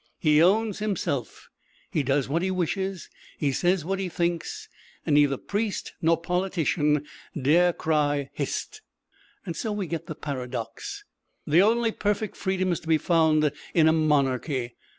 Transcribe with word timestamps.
He 0.17 0.41
owns 0.41 0.79
himself 0.79 1.47
he 1.91 2.01
does 2.01 2.27
what 2.27 2.41
he 2.41 2.49
wishes, 2.49 3.07
he 3.37 3.51
says 3.51 3.85
what 3.85 3.99
he 3.99 4.09
thinks, 4.09 4.67
and 5.05 5.13
neither 5.13 5.37
priest 5.37 5.93
nor 6.01 6.19
politician 6.19 7.05
dare 7.39 7.71
cry, 7.71 8.31
hist! 8.33 8.81
So 9.53 9.71
we 9.71 9.85
get 9.85 10.07
the 10.07 10.15
paradox: 10.15 11.03
the 11.45 11.61
only 11.61 11.91
perfect 11.91 12.35
freedom 12.35 12.71
is 12.71 12.79
to 12.79 12.87
be 12.87 12.97
found 12.97 13.51
in 13.75 13.87
a 13.87 13.93
monarchy. 13.93 14.75